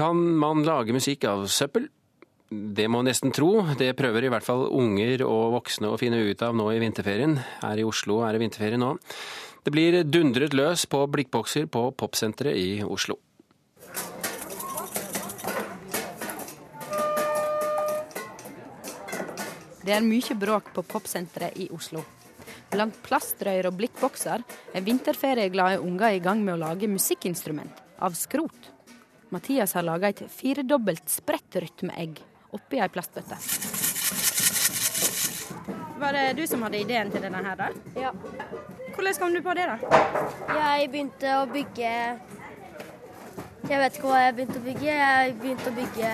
Kan 0.00 0.20
man 0.38 0.62
lage 0.64 0.94
musikk 0.96 1.26
av 1.28 1.42
søppel? 1.52 1.90
Det 2.48 2.86
må 2.88 3.02
nesten 3.04 3.34
tro. 3.36 3.50
Det 3.76 3.90
prøver 3.98 4.24
i 4.24 4.30
hvert 4.32 4.46
fall 4.46 4.62
unger 4.72 5.20
og 5.26 5.58
voksne 5.58 5.90
å 5.92 5.98
finne 6.00 6.22
ut 6.24 6.40
av 6.40 6.54
nå 6.56 6.70
i 6.72 6.78
vinterferien. 6.80 7.34
Her 7.60 7.82
i 7.82 7.84
Oslo 7.84 8.22
er 8.24 8.32
det 8.32 8.40
vinterferie 8.40 8.80
nå. 8.80 8.94
Det 9.60 9.74
blir 9.74 9.98
dundret 10.08 10.56
løs 10.56 10.86
på 10.88 11.02
blikkbokser 11.04 11.68
på 11.68 11.82
Popsenteret 12.00 12.56
i 12.56 12.80
Oslo. 12.80 13.18
Det 19.84 19.98
er 19.98 20.08
mye 20.08 20.40
bråk 20.46 20.72
på 20.80 20.88
Popsenteret 20.96 21.60
i 21.60 21.68
Oslo. 21.76 22.06
Blant 22.72 22.96
plastrøyer 23.04 23.68
og 23.68 23.76
blikkbokser 23.76 24.48
er 24.48 24.90
vinterferieglade 24.90 25.84
unger 25.84 26.16
i 26.16 26.24
gang 26.24 26.40
med 26.40 26.56
å 26.56 26.62
lage 26.64 26.88
musikkinstrument 26.88 27.84
av 28.00 28.16
skrot. 28.16 28.78
Mathias 29.30 29.72
har 29.74 29.84
laga 29.86 30.08
et 30.10 30.24
firedobbelt 30.26 31.06
spredt 31.10 31.60
rytmeegg 31.62 32.18
oppi 32.56 32.80
ei 32.82 32.88
plastbøtte. 32.90 33.36
Var 36.00 36.16
det 36.16 36.24
du 36.38 36.46
som 36.50 36.64
hadde 36.66 36.80
ideen 36.80 37.12
til 37.12 37.22
denne 37.22 37.42
her, 37.44 37.58
da? 37.60 37.68
Ja. 37.94 38.10
Hvordan 38.96 39.18
kom 39.20 39.34
du 39.36 39.42
på 39.44 39.54
det, 39.54 39.68
da? 39.70 40.00
Jeg 40.56 40.90
begynte 40.90 41.34
å 41.38 41.44
bygge 41.50 41.92
Jeg 43.70 43.78
vet 43.84 43.98
ikke 43.98 44.08
hva 44.08 44.24
jeg 44.24 44.34
begynte 44.38 44.58
å 44.58 44.64
bygge. 44.64 44.96
Jeg 44.98 45.36
begynte 45.38 45.70
å 45.70 45.76
bygge 45.76 46.10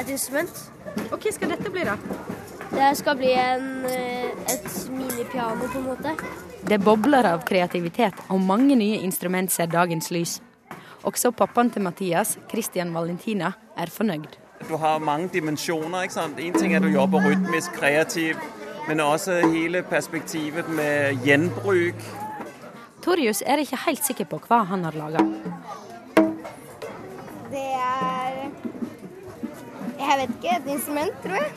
et 0.00 0.14
instrument. 0.14 0.62
Og 1.10 1.18
hva 1.18 1.34
skal 1.34 1.52
dette 1.52 1.74
bli, 1.74 1.84
da? 1.84 1.98
Det 2.72 2.88
skal 3.02 3.18
bli 3.20 3.34
en, 3.36 3.68
eh, 3.84 4.32
et 4.48 4.70
minipiano, 4.90 5.68
på 5.68 5.78
en 5.78 5.86
måte. 5.90 6.16
Det 6.64 6.80
bobler 6.80 7.26
av 7.34 7.44
kreativitet, 7.44 8.14
og 8.30 8.40
mange 8.40 8.78
nye 8.80 9.02
instrument 9.04 9.52
ser 9.52 9.66
dagens 9.66 10.10
lys. 10.10 10.40
Også 11.04 11.30
pappaen 11.36 11.70
til 11.70 11.82
Mathias, 11.84 12.38
Christian 12.48 12.94
Valentina, 12.94 13.52
er 13.76 13.90
fornøyd. 13.92 14.38
Du 14.68 14.76
har 14.80 14.98
mange 14.98 15.28
dimensjoner. 15.28 16.02
ikke 16.02 16.14
sant? 16.14 16.38
En 16.40 16.54
ting 16.54 16.74
er 16.74 16.80
du 16.80 16.88
jobber 16.88 17.20
rytmisk, 17.26 17.72
kreativ, 17.76 18.36
men 18.88 19.00
også 19.00 19.40
hele 19.52 19.82
perspektivet 19.82 20.68
med 20.68 21.20
gjenbruk. 21.24 22.00
Torjus 23.04 23.42
er 23.46 23.60
ikke 23.60 23.82
helt 23.84 24.04
sikker 24.06 24.24
på 24.24 24.38
hva 24.46 24.62
han 24.64 24.84
har 24.84 24.96
laga. 24.96 25.24
Det 27.52 27.66
er 27.76 28.48
Jeg 29.98 30.16
vet 30.20 30.32
ikke. 30.38 30.56
Et 30.56 30.72
instrument, 30.72 31.22
tror 31.22 31.36
jeg. 31.36 31.52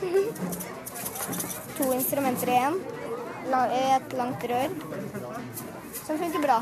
to 1.78 1.92
instrumenter 1.92 2.52
i 2.52 2.60
én. 2.68 2.78
Et 3.48 4.12
langt 4.12 4.44
rør. 4.44 4.76
Som 6.04 6.18
funker 6.20 6.44
bra. 6.44 6.60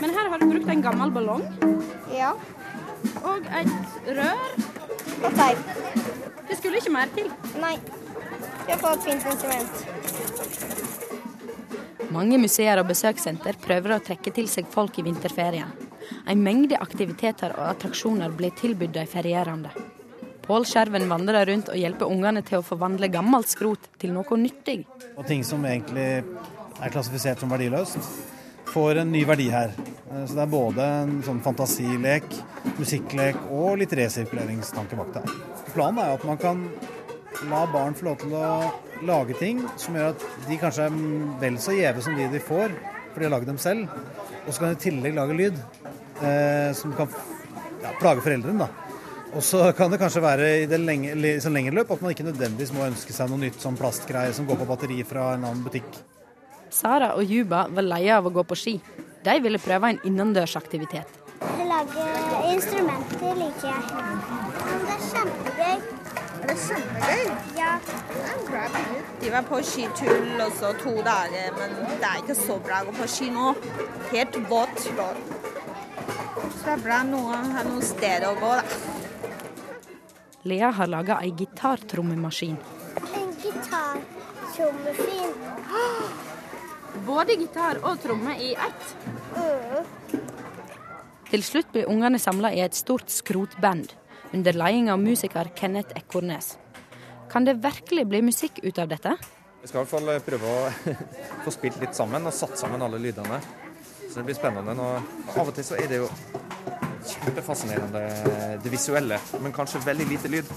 Men 0.00 0.10
her 0.16 0.30
har 0.32 0.38
du 0.40 0.46
brukt 0.50 0.68
en 0.72 0.82
gammel 0.82 1.10
ballong 1.14 1.44
Ja. 2.14 2.32
og 3.24 3.46
et 3.60 3.72
rør. 4.06 4.40
Og 5.24 5.34
teip. 5.36 5.58
Det 6.48 6.56
skulle 6.58 6.76
ikke 6.80 6.92
mer 6.92 7.08
til. 7.14 7.28
Nei. 7.60 7.76
Vi 8.66 8.72
har 8.72 8.78
fått 8.80 8.96
et 8.96 9.04
fint 9.10 9.26
instrument. 9.26 9.74
Mange 12.10 12.38
museer 12.42 12.80
og 12.80 12.88
besøkssenter 12.90 13.54
prøver 13.62 13.94
å 13.94 14.00
trekke 14.02 14.32
til 14.34 14.48
seg 14.50 14.66
folk 14.72 14.98
i 14.98 15.04
vinterferien. 15.06 15.70
En 16.26 16.42
mengde 16.42 16.78
aktiviteter 16.82 17.54
og 17.54 17.68
attraksjoner 17.70 18.32
blir 18.34 18.50
tilbudt 18.58 18.92
de 18.96 19.04
ferierende. 19.06 19.70
Pål 20.42 20.64
Skjerven 20.66 21.06
vandrer 21.10 21.46
rundt 21.46 21.68
og 21.70 21.78
hjelper 21.78 22.10
ungene 22.10 22.42
til 22.42 22.58
å 22.58 22.66
forvandle 22.66 23.06
gammelt 23.12 23.46
skrot 23.52 23.86
til 24.02 24.10
noe 24.16 24.38
nyttig. 24.40 24.80
Og 25.14 25.26
ting 25.28 25.44
som 25.46 25.62
egentlig 25.68 26.24
er 26.80 26.90
klassifisert 26.90 27.38
som 27.38 27.52
verdiløst, 27.52 27.98
får 28.70 29.02
en 29.02 29.12
ny 29.12 29.24
verdi 29.28 29.48
her. 29.52 29.72
Eh, 30.10 30.24
Så 30.26 30.36
det 30.36 30.42
er 30.44 30.52
både 30.52 30.86
en 31.02 31.16
sånn 31.26 31.42
fantasilek, 31.44 32.26
musikklek 32.78 33.38
og 33.50 33.78
litt 33.80 33.92
resirkuleringstanke 33.98 34.98
bak 34.98 35.12
det. 35.16 35.24
Planen 35.74 36.02
er 36.02 36.14
at 36.14 36.24
man 36.26 36.40
kan 36.40 36.64
la 37.50 37.64
barn 37.72 37.94
få 37.94 38.10
lov 38.10 38.18
til 38.20 38.34
å 38.36 38.72
lage 39.06 39.36
ting 39.38 39.62
som 39.80 39.96
gjør 39.96 40.12
at 40.12 40.24
de 40.48 40.58
kanskje 40.60 40.88
er 40.88 40.98
vel 41.40 41.56
så 41.62 41.72
gjeve 41.76 42.02
som 42.04 42.16
de 42.18 42.28
de 42.28 42.42
får, 42.42 42.74
for 43.12 43.20
de 43.20 43.28
har 43.28 43.34
lagd 43.36 43.48
dem 43.48 43.58
selv. 43.58 43.88
Og 44.46 44.52
så 44.52 44.60
kan 44.60 44.74
de 44.74 44.78
i 44.78 44.84
tillegg 44.90 45.16
lage 45.16 45.36
lyd 45.38 45.56
eh, 46.22 46.70
som 46.76 46.92
kan 46.98 47.08
ja, 47.82 47.94
plage 48.00 48.22
foreldrene. 48.24 48.68
Og 49.30 49.44
så 49.46 49.70
kan 49.78 49.92
det 49.92 50.00
kanskje 50.02 50.22
være 50.24 50.46
i 50.64 50.66
det 50.66 50.80
lenge, 50.82 51.14
sånn 51.40 51.54
lengre 51.54 51.76
løp 51.78 51.92
at 51.94 52.00
man 52.02 52.10
ikke 52.10 52.26
nødvendigvis 52.26 52.72
må 52.74 52.88
ønske 52.88 53.14
seg 53.14 53.30
noe 53.30 53.38
nytt 53.38 53.62
sånn 53.62 53.78
plastgreier 53.78 54.34
som 54.34 54.48
går 54.48 54.58
på 54.58 54.66
batteri 54.66 55.04
fra 55.06 55.36
en 55.36 55.46
annen 55.46 55.62
butikk. 55.62 56.00
Sara 56.70 57.14
og 57.18 57.24
Juba 57.26 57.64
var 57.74 57.86
leie 57.86 58.16
av 58.16 58.28
å 58.28 58.32
gå 58.34 58.44
på 58.46 58.56
ski. 58.58 58.76
De 59.24 59.34
ville 59.42 59.58
prøve 59.60 59.90
en 59.90 59.98
innendørsaktivitet. 60.06 61.16
Å 61.40 61.64
lage 61.66 62.04
instrumenter 62.52 63.34
liker 63.38 63.66
jeg. 63.68 63.82
Det 64.84 64.94
er 64.94 65.02
kjempegøy. 65.08 65.76
Er 66.40 66.46
det 66.50 66.56
kjempegøy? 66.62 67.24
Ja. 67.58 67.72
De 69.20 69.32
var 69.34 69.44
på 69.48 69.60
skitull 69.66 70.40
også 70.46 70.72
to 70.80 70.94
dager, 71.06 71.50
men 71.58 71.74
det 71.90 72.08
er 72.12 72.22
ikke 72.22 72.38
så 72.38 72.56
bra 72.62 72.80
å 72.84 72.88
gå 72.88 72.96
på 73.00 73.10
ski 73.10 73.28
nå. 73.34 73.52
Helt 74.12 74.40
vått. 74.50 74.86
Så 74.86 74.94
det 76.64 76.72
er 76.76 76.86
bra 76.86 77.02
noen 77.08 77.52
har 77.56 77.68
noe 77.68 77.84
sted 77.84 78.24
å 78.28 78.32
gå, 78.40 78.54
da. 78.60 78.64
Lea 80.48 80.70
har 80.72 80.88
laga 80.88 81.18
ei 81.20 81.34
gitartrommemaskin. 81.36 82.56
En 83.10 83.30
gitar. 83.42 84.00
Både 87.06 87.36
gitar 87.38 87.80
og 87.86 88.00
tromme 88.02 88.34
i 88.38 88.52
ett. 88.54 88.94
Til 91.30 91.44
slutt 91.46 91.70
blir 91.72 91.90
ungene 91.90 92.18
samla 92.18 92.50
i 92.54 92.62
et 92.64 92.74
stort 92.74 93.10
skrotband 93.12 93.92
under 94.34 94.56
leding 94.56 94.90
av 94.90 94.98
musiker 95.02 95.50
Kenneth 95.56 95.94
Ekornes. 95.98 96.56
Kan 97.30 97.46
det 97.46 97.60
virkelig 97.62 98.06
bli 98.10 98.22
musikk 98.26 98.58
ut 98.62 98.78
av 98.78 98.90
dette? 98.90 99.14
Vi 99.62 99.68
skal 99.68 99.82
i 99.82 99.84
hvert 99.84 99.92
fall 99.92 100.12
prøve 100.26 100.50
å 100.50 100.94
få 101.44 101.54
spilt 101.54 101.78
litt 101.82 101.94
sammen 101.94 102.26
og 102.26 102.34
satt 102.34 102.58
sammen 102.58 102.82
alle 102.82 102.98
lydene. 102.98 103.38
Så 104.10 104.18
det 104.18 104.26
blir 104.26 104.38
spennende. 104.38 104.74
Og 104.74 105.38
av 105.38 105.52
og 105.52 105.54
til 105.54 105.66
så 105.66 105.78
er 105.78 105.90
det 105.90 106.00
jo 106.00 106.08
kjempefascinerende 107.10 108.02
det 108.64 108.72
visuelle, 108.72 109.20
men 109.40 109.54
kanskje 109.54 109.84
veldig 109.86 110.08
lite 110.10 110.32
lyd. 110.32 110.50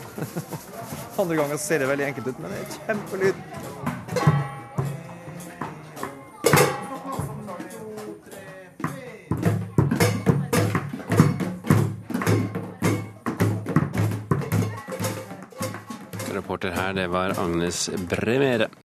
Andre 1.22 1.38
ganger 1.38 1.62
ser 1.62 1.84
det 1.84 1.92
veldig 1.92 2.10
enkelt 2.10 2.32
ut, 2.32 2.42
men 2.42 2.56
det 2.56 2.64
er 2.64 2.76
kjempelyd. 2.80 3.73
Reporter 16.34 16.72
her, 16.76 16.94
det 16.94 17.08
var 17.14 17.36
Agnes 17.40 17.90
Bremere. 18.10 18.68